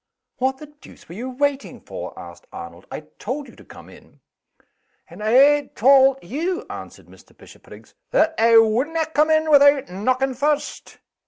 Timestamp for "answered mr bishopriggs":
6.71-7.93